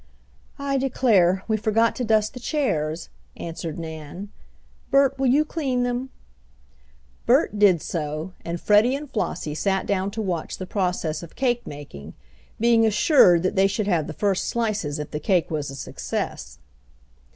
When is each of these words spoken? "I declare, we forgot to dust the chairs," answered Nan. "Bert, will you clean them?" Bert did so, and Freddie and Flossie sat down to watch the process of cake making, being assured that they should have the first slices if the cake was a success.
"I 0.57 0.77
declare, 0.79 1.43
we 1.47 1.57
forgot 1.57 1.95
to 1.97 2.03
dust 2.03 2.33
the 2.33 2.39
chairs," 2.39 3.09
answered 3.37 3.77
Nan. 3.77 4.29
"Bert, 4.89 5.19
will 5.19 5.27
you 5.27 5.45
clean 5.45 5.83
them?" 5.83 6.09
Bert 7.27 7.59
did 7.59 7.83
so, 7.83 8.33
and 8.43 8.59
Freddie 8.59 8.95
and 8.95 9.07
Flossie 9.07 9.53
sat 9.53 9.85
down 9.85 10.09
to 10.09 10.19
watch 10.23 10.57
the 10.57 10.65
process 10.65 11.21
of 11.21 11.35
cake 11.35 11.67
making, 11.67 12.15
being 12.59 12.83
assured 12.83 13.43
that 13.43 13.55
they 13.55 13.67
should 13.67 13.85
have 13.85 14.07
the 14.07 14.13
first 14.13 14.47
slices 14.47 14.97
if 14.97 15.11
the 15.11 15.19
cake 15.19 15.51
was 15.51 15.69
a 15.69 15.75
success. 15.75 16.57